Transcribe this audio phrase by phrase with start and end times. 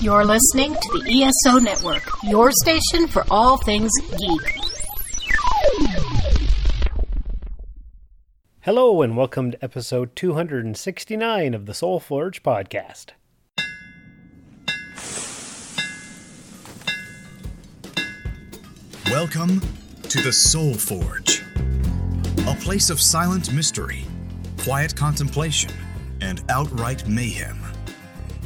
[0.00, 4.58] You're listening to the ESO Network, your station for all things geek.
[8.60, 13.10] Hello, and welcome to episode 269 of the Soul Forge podcast.
[19.06, 19.60] Welcome
[20.02, 21.42] to the Soul Forge,
[22.46, 24.04] a place of silent mystery,
[24.58, 25.70] quiet contemplation,
[26.20, 27.63] and outright mayhem.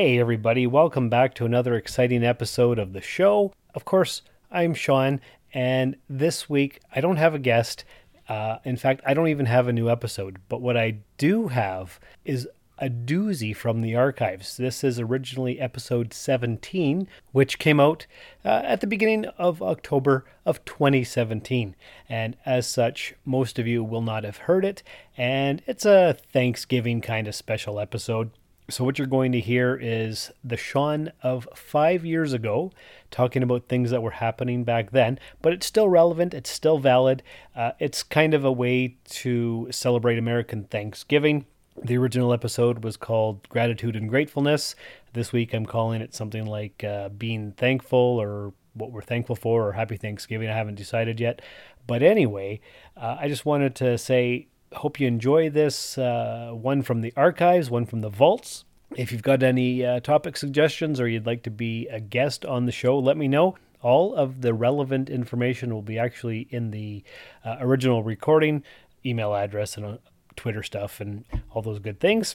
[0.00, 3.52] Hey, everybody, welcome back to another exciting episode of the show.
[3.74, 5.20] Of course, I'm Sean,
[5.52, 7.84] and this week I don't have a guest.
[8.28, 11.98] Uh, in fact, I don't even have a new episode, but what I do have
[12.24, 14.56] is a doozy from the archives.
[14.56, 18.06] This is originally episode 17, which came out
[18.44, 21.74] uh, at the beginning of October of 2017.
[22.08, 24.84] And as such, most of you will not have heard it,
[25.16, 28.30] and it's a Thanksgiving kind of special episode.
[28.70, 32.70] So, what you're going to hear is the Sean of five years ago
[33.10, 37.22] talking about things that were happening back then, but it's still relevant, it's still valid.
[37.56, 41.46] Uh, it's kind of a way to celebrate American Thanksgiving.
[41.82, 44.74] The original episode was called Gratitude and Gratefulness.
[45.14, 49.68] This week I'm calling it something like uh, Being Thankful or What We're Thankful For
[49.68, 50.50] or Happy Thanksgiving.
[50.50, 51.40] I haven't decided yet.
[51.86, 52.60] But anyway,
[52.98, 57.70] uh, I just wanted to say hope you enjoy this uh, one from the archives,
[57.70, 58.64] one from the vaults.
[58.96, 62.66] If you've got any uh, topic suggestions or you'd like to be a guest on
[62.66, 63.56] the show, let me know.
[63.82, 67.04] All of the relevant information will be actually in the
[67.44, 68.64] uh, original recording,
[69.06, 69.96] email address, and uh,
[70.36, 72.34] Twitter stuff, and all those good things.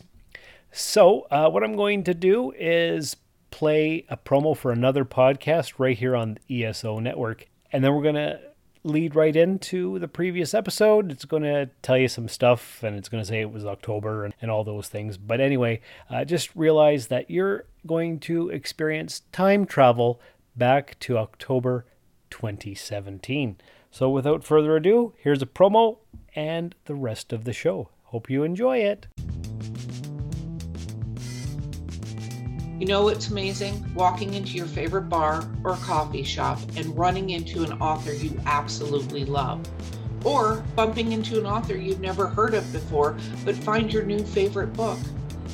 [0.72, 3.18] So, uh, what I'm going to do is
[3.52, 8.02] play a promo for another podcast right here on the ESO network, and then we're
[8.04, 8.40] going to
[8.84, 11.12] lead right into the previous episode.
[11.12, 14.26] It's going to tell you some stuff and it's going to say it was October
[14.26, 15.18] and, and all those things.
[15.18, 20.20] But anyway, uh, just realize that you're going to experience time travel
[20.56, 21.86] back to October
[22.30, 23.58] 2017.
[23.92, 25.98] So without further ado, here's a promo
[26.36, 27.90] and the rest of the show.
[28.06, 29.08] Hope you enjoy it.
[32.80, 33.94] You know what's amazing?
[33.94, 39.26] Walking into your favorite bar or coffee shop and running into an author you absolutely
[39.26, 39.64] love.
[40.26, 44.74] Or bumping into an author you've never heard of before, but find your new favorite
[44.74, 44.98] book.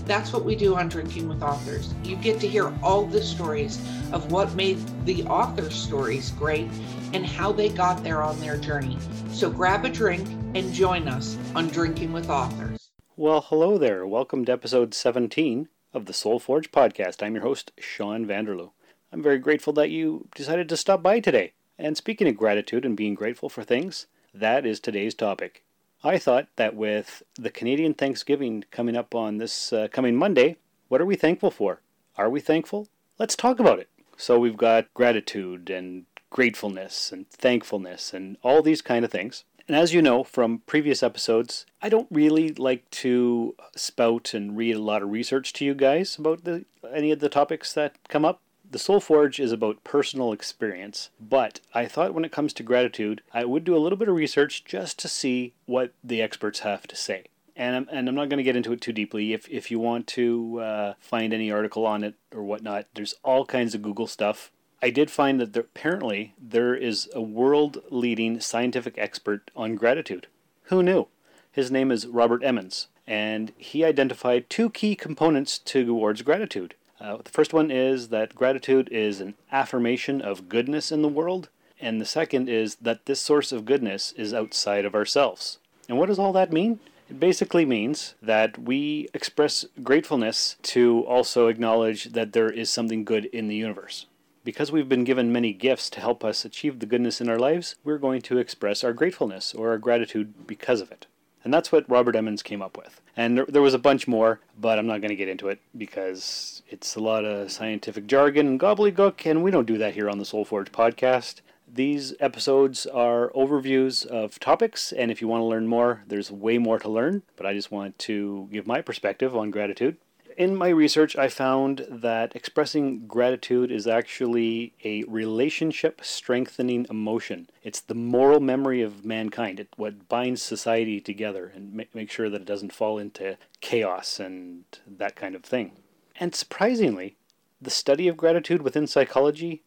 [0.06, 1.94] That's what we do on Drinking with Authors.
[2.06, 3.78] You get to hear all the stories
[4.13, 6.69] of what made the author's stories great
[7.13, 8.97] and how they got there on their journey.
[9.34, 10.25] So grab a drink
[10.56, 12.90] and join us on Drinking with Authors.
[13.18, 14.07] Well, hello there.
[14.07, 17.23] Welcome to episode 17 of the Soul Forge podcast.
[17.23, 18.72] I'm your host, Sean Vanderloo.
[19.11, 21.53] I'm very grateful that you decided to stop by today.
[21.77, 25.63] And speaking of gratitude and being grateful for things, that is today's topic.
[26.03, 30.57] I thought that with the Canadian Thanksgiving coming up on this uh, coming Monday,
[30.88, 31.81] what are we thankful for?
[32.17, 32.88] Are we thankful?
[33.17, 33.89] Let's talk about it.
[34.16, 39.44] So we've got gratitude and gratefulness and thankfulness and all these kind of things.
[39.69, 44.75] And as you know from previous episodes, I don't really like to spout and read
[44.75, 48.25] a lot of research to you guys about the, any of the topics that come
[48.25, 48.41] up.
[48.68, 53.22] The Soul Forge is about personal experience, but I thought when it comes to gratitude,
[53.31, 56.88] I would do a little bit of research just to see what the experts have
[56.88, 57.25] to say.
[57.56, 59.34] And I'm, and I'm not going to get into it too deeply.
[59.34, 63.46] If, if you want to uh, find any article on it or whatnot, there's all
[63.46, 64.50] kinds of Google stuff.
[64.81, 70.27] I did find that there, apparently there is a world leading scientific expert on gratitude.
[70.63, 71.07] Who knew?
[71.51, 76.75] His name is Robert Emmons, and he identified two key components towards gratitude.
[77.01, 81.50] Uh, the first one is that gratitude is an affirmation of goodness in the world,
[81.81, 85.59] and the second is that this source of goodness is outside of ourselves.
[85.89, 86.80] And what does all that mean?
[87.09, 93.25] It basically means that we express gratefulness to also acknowledge that there is something good
[93.25, 94.06] in the universe.
[94.44, 97.75] Because we've been given many gifts to help us achieve the goodness in our lives,
[97.83, 101.07] we're going to express our gratefulness or our gratitude because of it.
[101.44, 103.01] And that's what Robert Emmons came up with.
[103.15, 106.63] And there, was a bunch more, but I'm not going to get into it because
[106.69, 110.19] it's a lot of scientific jargon and gobbledygook, and we don't do that here on
[110.19, 111.42] the Soul Forge podcast.
[111.71, 116.57] These episodes are overviews of topics, and if you want to learn more, there's way
[116.57, 119.97] more to learn, but I just want to give my perspective on gratitude.
[120.39, 127.50] In my research, I found that expressing gratitude is actually a relationship strengthening emotion.
[127.62, 129.59] It's the moral memory of mankind.
[129.59, 134.18] It's what binds society together and make, make sure that it doesn't fall into chaos
[134.18, 135.74] and that kind of thing.
[136.21, 137.18] And surprisingly,
[137.62, 139.63] the study of gratitude within psychology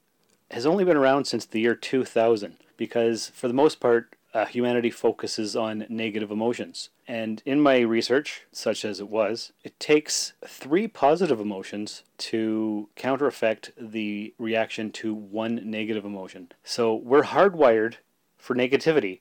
[0.52, 4.90] has only been around since the year 2000 because, for the most part, uh, humanity
[4.90, 6.90] focuses on negative emotions.
[7.06, 13.26] And in my research, such as it was, it takes three positive emotions to counter
[13.26, 16.52] effect the reaction to one negative emotion.
[16.64, 17.96] So we're hardwired
[18.38, 19.20] for negativity.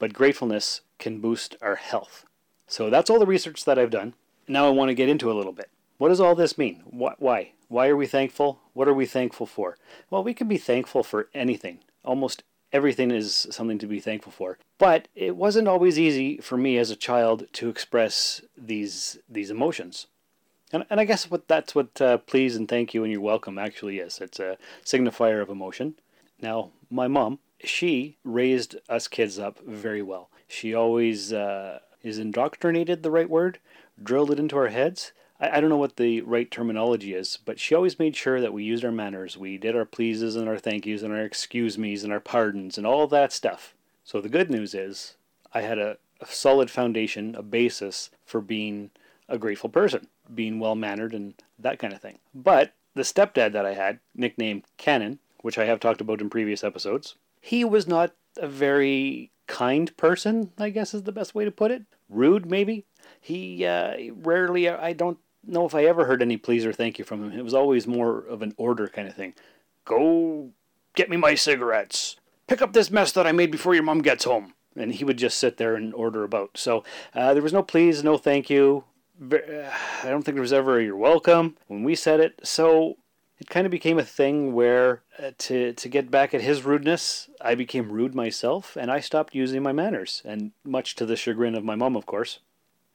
[0.00, 2.26] But gratefulness can boost our health.
[2.66, 4.14] So that's all the research that I've done.
[4.48, 5.70] Now I want to get into a little bit.
[5.98, 6.82] What does all this mean?
[6.86, 7.52] Why?
[7.68, 8.58] Why are we thankful?
[8.72, 9.76] What are we thankful for?
[10.08, 11.80] Well, we can be thankful for anything.
[12.04, 12.42] Almost
[12.72, 14.58] everything is something to be thankful for.
[14.78, 20.06] But it wasn't always easy for me as a child to express these these emotions.
[20.72, 23.58] And, and I guess what that's what uh, please and thank you and you're welcome
[23.58, 24.20] actually is.
[24.20, 25.94] It's a signifier of emotion.
[26.40, 30.30] Now, my mom, she raised us kids up very well.
[30.48, 33.58] She always uh, is indoctrinated the right word,
[34.02, 35.12] drilled it into our heads.
[35.38, 38.52] I, I don't know what the right terminology is, but she always made sure that
[38.52, 39.36] we used our manners.
[39.36, 42.78] We did our pleases and our thank yous and our excuse me's and our pardons
[42.78, 43.74] and all that stuff.
[44.04, 45.16] So the good news is
[45.52, 48.90] I had a, a solid foundation, a basis for being
[49.28, 52.18] a grateful person, being well mannered and that kind of thing.
[52.34, 56.64] But the stepdad that I had, nicknamed Cannon, which I have talked about in previous
[56.64, 61.50] episodes, he was not a very kind person, I guess is the best way to
[61.50, 61.82] put it.
[62.08, 62.86] Rude, maybe.
[63.20, 67.04] He uh, rarely, I don't know if I ever heard any please or thank you
[67.04, 67.38] from him.
[67.38, 69.34] It was always more of an order kind of thing.
[69.84, 70.50] Go
[70.94, 72.16] get me my cigarettes.
[72.46, 74.54] Pick up this mess that I made before your mom gets home.
[74.76, 76.56] And he would just sit there and order about.
[76.56, 78.84] So uh, there was no please, no thank you.
[79.20, 79.36] Uh,
[80.02, 82.38] I don't think there was ever a you're welcome when we said it.
[82.44, 82.96] So
[83.40, 87.30] it kind of became a thing where uh, to to get back at his rudeness,
[87.40, 91.54] I became rude myself, and I stopped using my manners, and much to the chagrin
[91.54, 92.40] of my mom, of course.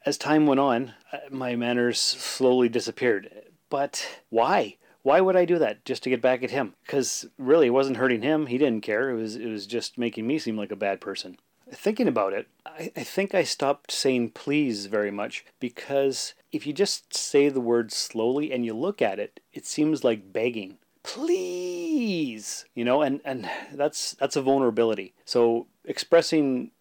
[0.05, 3.31] As time went on, uh, my manners slowly disappeared.
[3.71, 4.77] But why?
[5.01, 6.75] Why would I do that just to get back at him?
[6.85, 8.45] Because really, it wasn't hurting him.
[8.45, 9.09] He didn't care.
[9.09, 11.37] It was it was just making me seem like a bad person.
[11.71, 16.73] Thinking about it, I, I think I stopped saying please very much because if you
[16.73, 20.77] just say the word slowly and you look at it, it seems like begging.
[21.03, 25.13] Please, you know, and and that's that's a vulnerability.
[25.25, 26.71] So expressing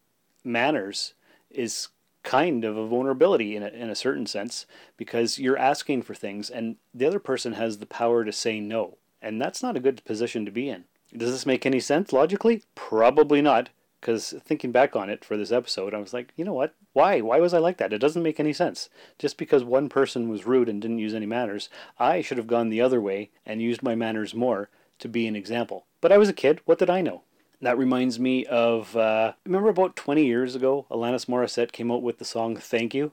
[0.43, 1.15] manners
[1.51, 1.89] is
[2.23, 4.67] kind of a vulnerability in a, in a certain sense
[4.97, 8.97] because you're asking for things and the other person has the power to say no.
[9.23, 10.85] And that's not a good position to be in.
[11.17, 12.63] Does this make any sense logically?
[12.75, 13.71] Probably not.
[14.05, 16.75] Because thinking back on it for this episode, I was like, you know what?
[16.93, 17.23] Why?
[17.23, 17.91] Why was I like that?
[17.91, 18.91] It doesn't make any sense.
[19.19, 22.69] Just because one person was rude and didn't use any manners, I should have gone
[22.69, 24.69] the other way and used my manners more
[24.99, 25.87] to be an example.
[26.03, 26.61] But I was a kid.
[26.67, 27.23] What did I know?
[27.63, 32.19] That reminds me of, uh, remember about 20 years ago, Alanis Morissette came out with
[32.19, 33.13] the song Thank You?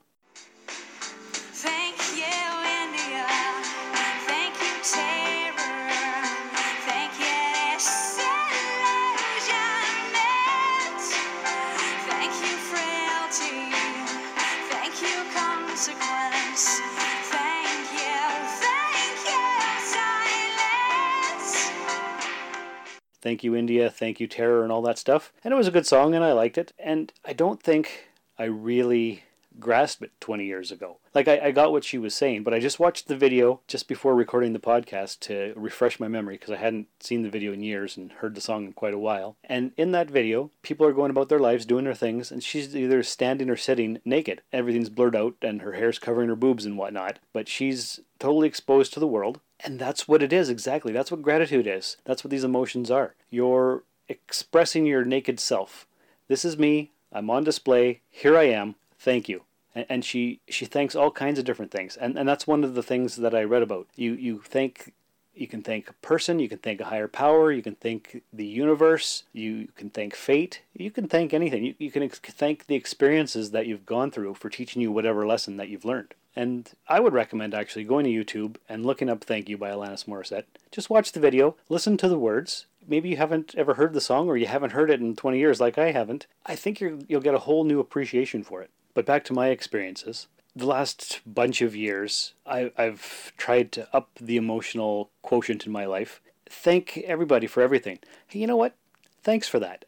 [23.22, 25.32] Thank you, India, thank you, Terror, and all that stuff.
[25.44, 26.74] And it was a good song, and I liked it.
[26.80, 29.24] And I don't think I really
[29.60, 30.98] grasped it 20 years ago.
[31.14, 33.88] Like, I, I got what she was saying, but I just watched the video just
[33.88, 37.62] before recording the podcast to refresh my memory because I hadn't seen the video in
[37.62, 39.36] years and heard the song in quite a while.
[39.44, 42.76] And in that video, people are going about their lives, doing their things, and she's
[42.76, 44.42] either standing or sitting naked.
[44.54, 48.94] Everything's blurred out, and her hair's covering her boobs and whatnot, but she's totally exposed
[48.94, 49.42] to the world.
[49.64, 50.92] And that's what it is, exactly.
[50.92, 51.98] That's what gratitude is.
[52.06, 53.16] That's what these emotions are.
[53.30, 55.86] You're expressing your naked self.
[56.28, 56.92] This is me.
[57.12, 58.02] I'm on display.
[58.10, 58.76] Here I am.
[58.98, 59.44] Thank you.
[59.74, 61.96] And, she she thanks all kinds of different things.
[61.96, 63.88] And and that's one of the things that I read about.
[63.96, 64.94] You you thank
[65.34, 68.46] you can thank a person, you can thank a higher power, you can thank the
[68.46, 71.64] universe, you can thank fate, you can thank anything.
[71.64, 75.26] You, you can ex- thank the experiences that you've gone through for teaching you whatever
[75.26, 76.14] lesson that you've learned.
[76.36, 80.06] And I would recommend actually going to YouTube and looking up Thank You by Alanis
[80.06, 80.46] Morissette.
[80.72, 82.68] Just watch the video, listen to the words.
[82.88, 85.60] Maybe you haven't ever heard the song or you haven't heard it in 20 years
[85.60, 86.28] like I haven't.
[86.46, 88.72] I think you're, you'll get a whole new appreciation for it.
[88.94, 90.28] But back to my experiences.
[90.56, 95.86] The last bunch of years, I, I've tried to up the emotional quotient in my
[95.86, 96.22] life.
[96.50, 98.00] Thank everybody for everything.
[98.28, 98.76] Hey, you know what?
[99.24, 99.86] Thanks for that.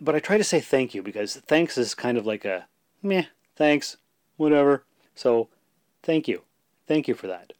[0.00, 2.66] But I try to say thank you because thanks is kind of like a
[3.02, 3.24] meh,
[3.56, 3.96] thanks,
[4.36, 4.84] whatever.
[5.14, 5.48] So
[6.04, 6.42] thank you.
[6.86, 7.52] Thank you for that.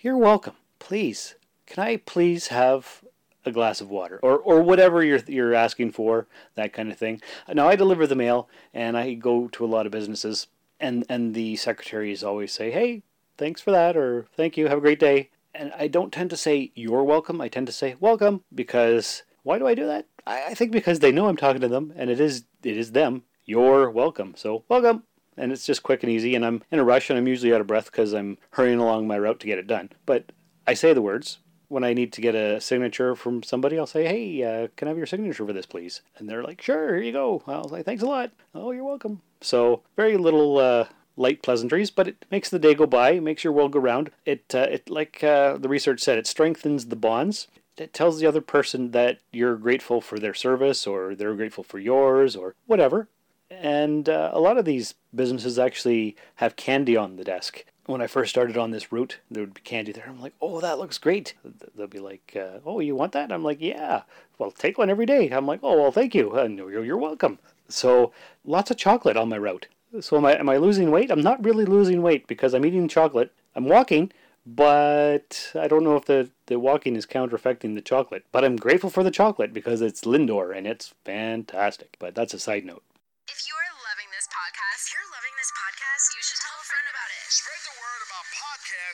[0.00, 0.54] You're welcome.
[0.78, 1.34] Please,
[1.66, 3.02] can I please have
[3.44, 7.20] a glass of water or, or whatever you're, you're asking for, that kind of thing.
[7.52, 10.46] Now, I deliver the mail and I go to a lot of businesses,
[10.78, 13.02] and, and the secretaries always say, hey,
[13.36, 15.30] thanks for that, or thank you, have a great day.
[15.54, 19.58] And I don't tend to say you're welcome, I tend to say welcome because why
[19.58, 20.06] do I do that?
[20.26, 22.92] I, I think because they know I'm talking to them and it is it is
[22.92, 23.22] them.
[23.44, 24.34] You're welcome.
[24.36, 25.04] So welcome.
[25.38, 27.60] And it's just quick and easy, and I'm in a rush and I'm usually out
[27.60, 29.90] of breath because I'm hurrying along my route to get it done.
[30.04, 30.32] But
[30.66, 34.04] I say the words, when I need to get a signature from somebody, I'll say,
[34.06, 37.02] "Hey, uh, can I have your signature for this, please?" And they're like, "Sure, here
[37.02, 39.22] you go." I'll say, "Thanks a lot." Oh, you're welcome.
[39.40, 40.86] So very little uh,
[41.18, 44.10] light pleasantries, but it makes the day go by, makes your world go round.
[44.24, 47.48] It, uh, it like uh, the research said, it strengthens the bonds.
[47.76, 51.78] It tells the other person that you're grateful for their service, or they're grateful for
[51.78, 53.08] yours, or whatever.
[53.50, 58.06] And uh, a lot of these businesses actually have candy on the desk when I
[58.06, 60.04] first started on this route, there would be candy there.
[60.06, 61.32] I'm like, oh, that looks great.
[61.74, 63.32] They'll be like, uh, oh, you want that?
[63.32, 64.02] I'm like, yeah.
[64.36, 65.30] Well, take one every day.
[65.30, 66.34] I'm like, oh, well, thank you.
[66.34, 67.38] And you're, you're welcome.
[67.66, 68.12] So
[68.44, 69.68] lots of chocolate on my route.
[70.00, 71.10] So am I, am I losing weight?
[71.10, 73.32] I'm not really losing weight because I'm eating chocolate.
[73.56, 74.12] I'm walking,
[74.44, 78.26] but I don't know if the, the walking is counter-affecting the chocolate.
[78.32, 81.96] But I'm grateful for the chocolate because it's Lindor and it's fantastic.
[81.98, 82.82] But that's a side note.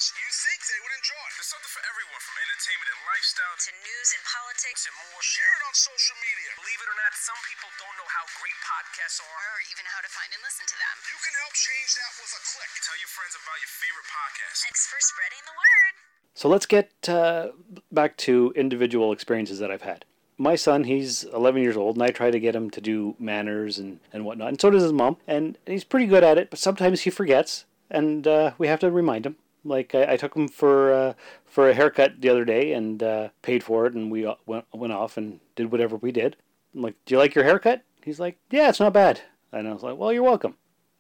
[0.05, 1.25] Podcasts you think they would enjoy.
[1.37, 5.21] There's something for everyone from entertainment and lifestyle To news and politics, and more.
[5.25, 6.51] Share it on social media.
[6.61, 9.45] Believe it or not, some people don't know how great podcasts are.
[9.55, 10.95] or even how to find and listen to them.
[11.09, 12.71] You can help change that with a click.
[12.85, 14.57] Tell your friends about your favorite podcast.
[14.61, 15.95] Thanks for spreading the word.
[16.37, 17.57] So let's get uh,
[17.89, 20.05] back to individual experiences that I've had.
[20.37, 23.79] My son, he's 11 years old, and I try to get him to do manners
[23.79, 24.49] and, and whatnot.
[24.53, 25.17] And so does his mom.
[25.31, 28.91] And he's pretty good at it, but sometimes he forgets, and uh, we have to
[28.91, 29.37] remind him.
[29.65, 31.15] Like I, I took him for uh,
[31.47, 34.67] for a haircut the other day and uh, paid for it, and we uh, went
[34.73, 36.37] went off and did whatever we did.
[36.75, 39.73] I'm like, "Do you like your haircut?" He's like, "Yeah, it's not bad." And I
[39.73, 40.57] was like, "Well, you're welcome."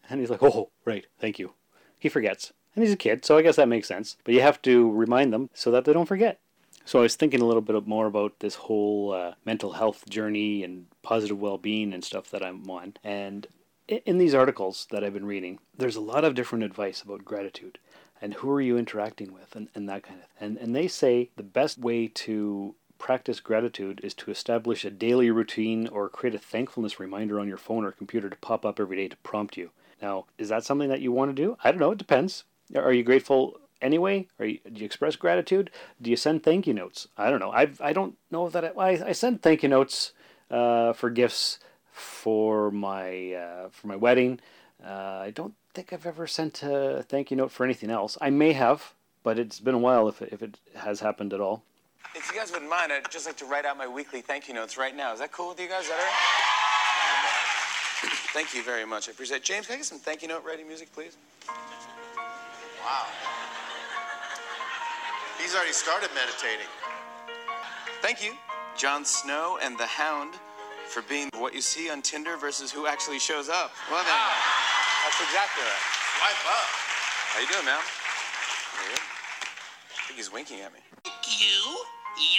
[0.09, 1.53] And he's like, "Oh, right, thank you."
[1.99, 4.17] He forgets, and he's a kid, so I guess that makes sense.
[4.25, 6.39] But you have to remind them so that they don't forget.
[6.87, 10.63] So I was thinking a little bit more about this whole uh, mental health journey
[10.63, 12.95] and positive well-being and stuff that I'm on.
[13.03, 13.47] And
[13.89, 17.79] in these articles that I've been reading, there's a lot of different advice about gratitude
[18.21, 21.31] and who are you interacting with and, and that kind of and and they say
[21.37, 26.39] the best way to practice gratitude is to establish a daily routine or create a
[26.39, 29.71] thankfulness reminder on your phone or computer to pop up every day to prompt you.
[30.01, 31.57] Now, is that something that you want to do?
[31.63, 31.91] I don't know.
[31.91, 32.45] It depends.
[32.75, 34.29] Are you grateful anyway?
[34.39, 35.71] You, do you express gratitude?
[36.01, 37.09] Do you send thank you notes?
[37.19, 37.53] I don't know.
[37.53, 40.13] I I don't know that I, I, I send thank you notes
[40.51, 41.59] uh, for gifts
[41.93, 44.41] for my uh, for my wedding.
[44.85, 48.17] Uh, I don't think I've ever sent a thank you note for anything else.
[48.21, 51.41] I may have, but it's been a while if it, if it has happened at
[51.41, 51.65] all.
[52.15, 54.55] If you guys wouldn't mind, I'd just like to write out my weekly thank you
[54.55, 55.13] notes right now.
[55.13, 55.83] Is that cool with you guys?
[55.83, 56.13] Is that all right?
[58.33, 59.09] Thank you very much.
[59.09, 59.43] I appreciate it.
[59.43, 61.17] James, can I get some thank you note writing music, please?
[61.49, 63.07] Wow.
[65.41, 66.69] He's already started meditating.
[68.01, 68.35] Thank you,
[68.77, 70.35] Jon Snow and the Hound,
[70.89, 73.73] for being what you see on Tinder versus who actually shows up.
[73.91, 74.15] Well, then,
[75.05, 75.85] that's exactly right.
[76.17, 76.69] Swipe up.
[77.37, 77.79] How you doing, man?
[77.79, 79.05] You good?
[79.05, 80.81] I think he's winking at me.
[81.05, 81.61] Thank you,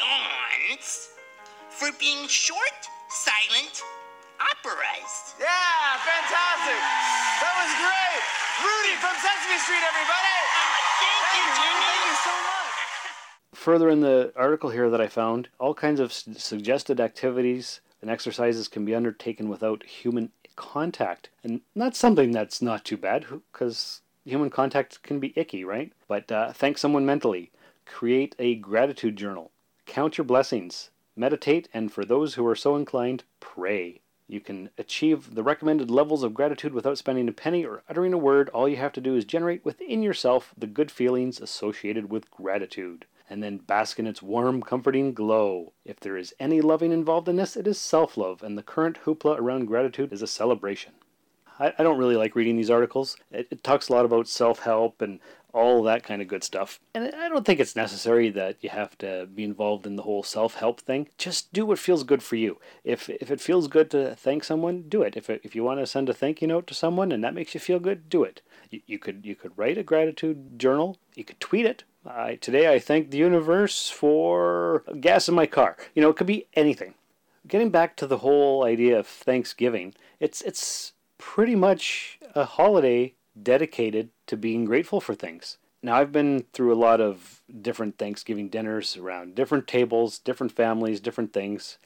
[0.01, 1.10] yawns,
[1.69, 2.79] for being short,
[3.10, 3.86] silent
[4.41, 5.13] operas.
[5.38, 6.79] Yeah, fantastic.
[7.45, 8.24] That was great.
[8.65, 10.36] Rudy from Sesame Street, everybody.
[10.57, 11.86] Oh, thank you, Jimmy.
[11.86, 12.74] Thank you so much.
[13.53, 18.10] Further in the article here that I found, all kinds of s- suggested activities and
[18.10, 21.29] exercises can be undertaken without human contact.
[21.43, 25.91] And that's something that's not too bad because human contact can be icky, right?
[26.07, 27.51] But uh, thank someone mentally.
[27.85, 29.51] Create a gratitude journal.
[29.85, 30.89] Count your blessings.
[31.15, 34.01] Meditate, and for those who are so inclined, pray.
[34.27, 38.17] You can achieve the recommended levels of gratitude without spending a penny or uttering a
[38.17, 38.50] word.
[38.50, 43.05] All you have to do is generate within yourself the good feelings associated with gratitude,
[43.29, 45.74] and then bask in its warm, comforting glow.
[45.84, 49.00] If there is any loving involved in this, it is self love, and the current
[49.05, 50.94] hoopla around gratitude is a celebration.
[51.60, 53.17] I, I don't really like reading these articles.
[53.32, 55.20] It, it talks a lot about self help and
[55.55, 56.82] all that kind of good stuff.
[56.94, 60.22] And I don't think it's necessary that you have to be involved in the whole
[60.22, 61.08] self help thing.
[61.17, 62.60] Just do what feels good for you.
[62.84, 65.15] If, if it feels good to thank someone, do it.
[65.15, 67.53] If, if you want to send a thank you note to someone and that makes
[67.53, 68.41] you feel good, do it.
[68.70, 70.98] You, you could you could write a gratitude journal.
[71.15, 71.86] You could tweet it.
[72.05, 75.75] I, today I thank the universe for gas in my car.
[75.95, 76.93] You know, it could be anything.
[77.47, 84.09] Getting back to the whole idea of Thanksgiving, it's it's pretty much a holiday dedicated
[84.27, 85.57] to being grateful for things.
[85.81, 91.00] Now, I've been through a lot of different Thanksgiving dinners around different tables, different families,
[91.00, 91.77] different things.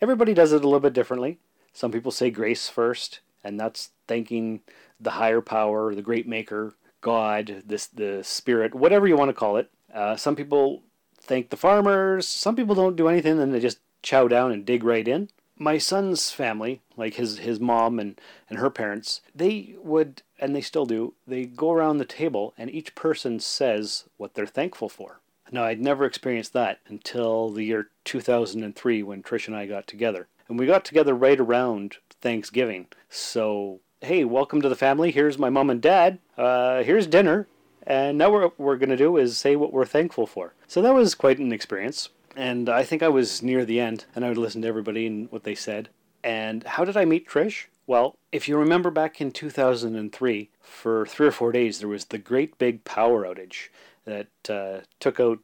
[0.00, 1.38] Everybody does it a little bit differently.
[1.72, 4.60] Some people say grace first, and that's thanking
[5.00, 6.74] the higher power, the great maker,
[7.06, 9.70] God, this the spirit, whatever you want to call it.
[9.94, 10.82] Uh, some people
[11.18, 12.26] thank the farmers.
[12.26, 15.78] Some people don't do anything, and they just chow down and dig right in my
[15.78, 20.86] son's family, like his his mom and and her parents, they would and they still
[20.86, 21.14] do.
[21.26, 25.20] They go around the table and each person says what they're thankful for.
[25.50, 30.26] Now, I'd never experienced that until the year 2003 when Trish and I got together.
[30.48, 32.88] And we got together right around Thanksgiving.
[33.08, 35.10] So, hey, welcome to the family.
[35.10, 36.18] Here's my mom and dad.
[36.36, 37.48] Uh, here's dinner.
[37.86, 40.52] And now what we're going to do is say what we're thankful for.
[40.66, 42.10] So that was quite an experience.
[42.34, 45.30] And I think I was near the end, and I would listen to everybody and
[45.32, 45.88] what they said.
[46.22, 47.66] And how did I meet Trish?
[47.86, 52.18] Well, if you remember back in 2003, for three or four days, there was the
[52.18, 53.68] great big power outage
[54.04, 55.38] that uh, took out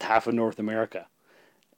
[0.00, 1.08] half of North America.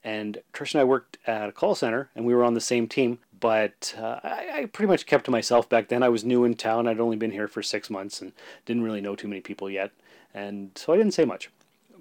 [0.05, 2.87] And Trish and I worked at a call center, and we were on the same
[2.87, 3.19] team.
[3.43, 6.03] But uh, I, I pretty much kept to myself back then.
[6.03, 6.89] I was new in town.
[6.89, 8.33] I'd only been here for six months and
[8.65, 9.91] didn't really know too many people yet.
[10.33, 11.51] And so I didn't say much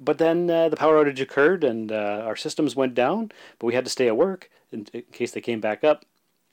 [0.01, 3.75] but then uh, the power outage occurred and uh, our systems went down, but we
[3.75, 6.05] had to stay at work in, in, case they came back up.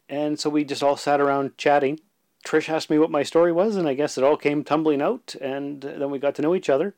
[0.08, 2.00] And so we just all sat around chatting.
[2.44, 5.34] Trish asked me what my story was, and I guess it all came tumbling out,
[5.40, 6.94] and then we got to know each other.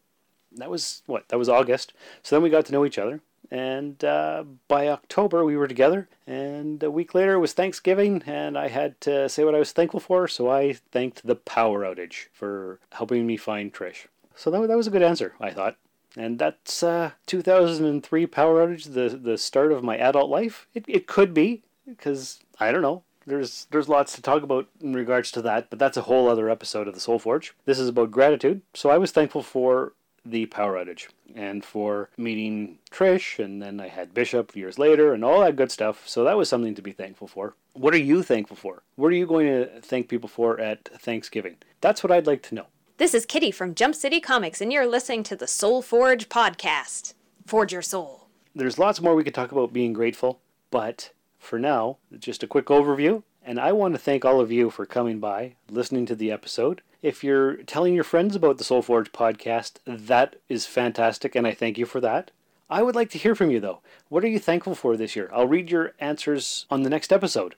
[0.52, 1.28] That was what?
[1.28, 1.92] That was August.
[2.22, 3.20] So then we got to know each other,
[3.50, 6.08] and uh, by October we were together.
[6.26, 9.72] And a week later it was Thanksgiving, and I had to say what I was
[9.72, 14.06] thankful for, so I thanked the power outage for helping me find Trish.
[14.34, 15.76] So that, that was a good answer, I thought.
[16.16, 20.66] And that's uh, 2003 power outage, the the start of my adult life.
[20.74, 23.02] It, it could be because I don't know.
[23.26, 26.50] There's there's lots to talk about in regards to that, but that's a whole other
[26.50, 27.54] episode of the Soul Forge.
[27.64, 28.62] This is about gratitude.
[28.74, 29.92] So I was thankful for
[30.24, 35.24] the power outage and for meeting Trish, and then I had Bishop years later, and
[35.24, 36.08] all that good stuff.
[36.08, 37.54] So that was something to be thankful for.
[37.72, 38.82] What are you thankful for?
[38.96, 41.56] What are you going to thank people for at Thanksgiving?
[41.80, 42.66] That's what I'd like to know.
[42.98, 47.14] This is Kitty from Jump City Comics, and you're listening to the Soul Forge podcast.
[47.46, 48.26] Forge your soul.
[48.54, 52.66] There's lots more we could talk about being grateful, but for now, just a quick
[52.66, 53.22] overview.
[53.42, 56.82] And I want to thank all of you for coming by, listening to the episode.
[57.02, 61.54] If you're telling your friends about the Soul Forge podcast, that is fantastic, and I
[61.54, 62.30] thank you for that.
[62.68, 63.80] I would like to hear from you, though.
[64.10, 65.30] What are you thankful for this year?
[65.32, 67.54] I'll read your answers on the next episode.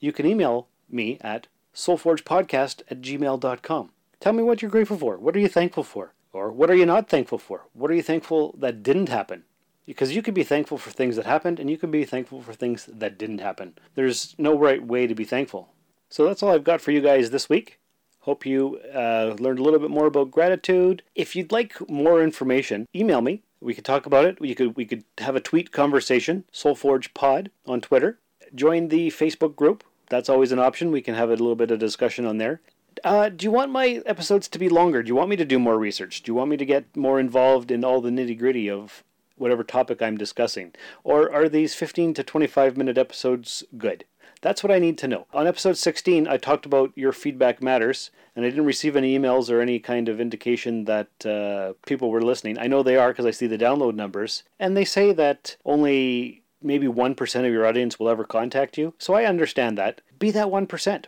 [0.00, 3.90] You can email me at soulforgepodcast at gmail.com.
[4.18, 5.16] Tell me what you're grateful for.
[5.18, 6.14] What are you thankful for?
[6.32, 7.66] Or what are you not thankful for?
[7.72, 9.44] What are you thankful that didn't happen?
[9.86, 12.52] Because you can be thankful for things that happened and you can be thankful for
[12.52, 13.74] things that didn't happen.
[13.94, 15.68] There's no right way to be thankful.
[16.08, 17.79] So that's all I've got for you guys this week.
[18.20, 21.02] Hope you uh, learned a little bit more about gratitude.
[21.14, 23.42] If you'd like more information, email me.
[23.60, 24.40] We could talk about it.
[24.40, 26.44] We could we could have a tweet conversation.
[26.52, 28.18] Soulforge Pod on Twitter.
[28.54, 29.84] Join the Facebook group.
[30.10, 30.90] That's always an option.
[30.90, 32.60] We can have a little bit of discussion on there.
[33.04, 35.02] Uh, do you want my episodes to be longer?
[35.02, 36.22] Do you want me to do more research?
[36.22, 39.04] Do you want me to get more involved in all the nitty gritty of
[39.36, 40.74] whatever topic I'm discussing?
[41.04, 44.04] Or are these 15 to 25 minute episodes good?
[44.40, 45.26] That's what I need to know.
[45.32, 49.50] On episode 16, I talked about your feedback matters, and I didn't receive any emails
[49.50, 52.58] or any kind of indication that uh, people were listening.
[52.58, 56.42] I know they are because I see the download numbers, and they say that only
[56.62, 58.94] maybe 1% of your audience will ever contact you.
[58.98, 60.00] So I understand that.
[60.18, 61.06] Be that 1%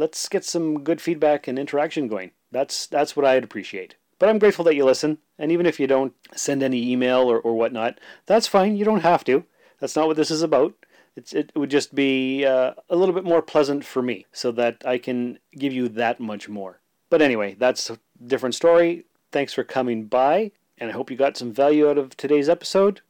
[0.00, 2.30] let's get some good feedback and interaction going.
[2.50, 3.94] That's that's what I'd appreciate.
[4.18, 7.38] But I'm grateful that you listen, and even if you don't send any email or,
[7.38, 8.76] or whatnot, that's fine.
[8.76, 9.44] You don't have to.
[9.78, 10.74] That's not what this is about.
[11.16, 14.82] It's, it would just be uh, a little bit more pleasant for me so that
[14.86, 16.80] I can give you that much more.
[17.10, 19.04] But anyway, that's a different story.
[19.32, 23.00] Thanks for coming by, and I hope you got some value out of today's episode.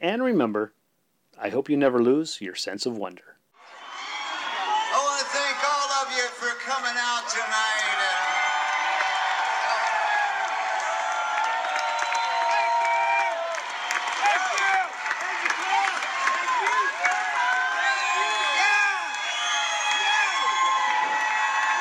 [0.00, 0.72] And remember,
[1.40, 3.36] I hope you never lose your sense of wonder.
[4.92, 7.86] I want to thank all of you for coming out tonight.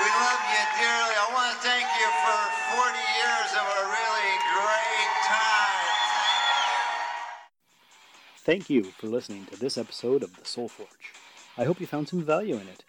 [0.06, 0.45] We love
[8.45, 11.13] thank you for listening to this episode of The Soul Forge.
[11.58, 12.84] I hope you found some value in it.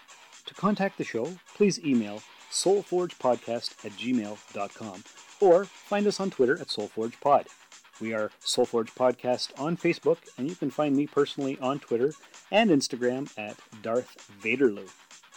[0.45, 5.05] To contact the show, please email soulforgepodcast at gmail.com
[5.41, 7.47] or find us on Twitter at soulforgepod.
[8.01, 12.13] We are Soulforge Podcast on Facebook, and you can find me personally on Twitter
[12.51, 14.91] and Instagram at Darth Vaderloo.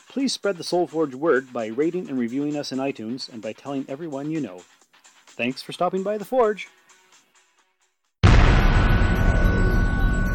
[0.10, 3.86] Please spread the Soulforge word by rating and reviewing us in iTunes and by telling
[3.88, 4.62] everyone you know.
[5.28, 6.68] Thanks for stopping by the Forge.